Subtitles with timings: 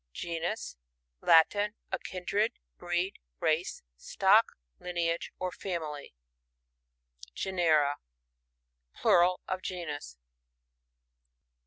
[0.13, 0.77] Genus,—
[1.31, 1.75] Latin.
[1.91, 6.15] A kindred, breed, race, stock, lineage, or family.
[7.35, 7.97] Genera.—
[8.99, 10.17] Plural of genus.